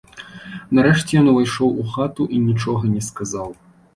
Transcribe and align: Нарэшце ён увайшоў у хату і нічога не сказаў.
Нарэшце 0.77 1.11
ён 1.19 1.27
увайшоў 1.33 1.69
у 1.83 1.85
хату 1.97 2.27
і 2.37 2.41
нічога 2.47 2.83
не 2.97 3.01
сказаў. 3.09 3.49